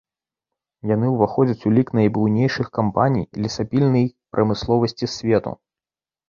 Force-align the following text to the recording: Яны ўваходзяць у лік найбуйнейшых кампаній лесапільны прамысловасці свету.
Яны 0.91 1.09
ўваходзяць 1.15 1.65
у 1.69 1.71
лік 1.77 1.91
найбуйнейшых 1.99 2.71
кампаній 2.79 3.27
лесапільны 3.45 4.03
прамысловасці 4.37 5.13
свету. 5.19 5.55